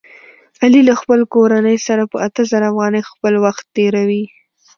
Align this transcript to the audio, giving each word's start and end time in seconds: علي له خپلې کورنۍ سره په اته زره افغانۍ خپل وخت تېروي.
علي 0.63 0.81
له 0.89 0.93
خپلې 1.01 1.25
کورنۍ 1.33 1.77
سره 1.87 2.03
په 2.11 2.17
اته 2.27 2.41
زره 2.51 2.65
افغانۍ 2.71 3.01
خپل 3.11 3.33
وخت 3.45 3.65
تېروي. 3.75 4.23